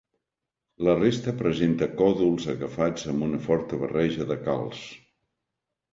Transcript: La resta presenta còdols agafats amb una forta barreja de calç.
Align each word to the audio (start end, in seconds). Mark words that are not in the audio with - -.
La 0.87 0.95
resta 0.99 1.33
presenta 1.41 1.89
còdols 2.01 2.49
agafats 2.55 3.07
amb 3.15 3.27
una 3.29 3.43
forta 3.47 3.83
barreja 3.85 4.29
de 4.33 4.43
calç. 4.49 4.85